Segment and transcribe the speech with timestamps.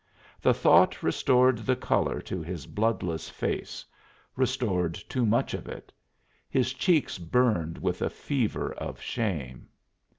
[0.41, 3.85] The thought restored the color to his bloodless face
[4.35, 5.93] restored too much of it.
[6.49, 9.67] His cheeks burned with a fever of shame.